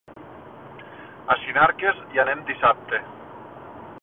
[1.33, 3.05] A Sinarques hi anem dissabte.